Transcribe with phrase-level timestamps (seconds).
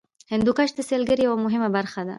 [0.31, 2.09] هندوکش د سیلګرۍ یوه مهمه برخه ده.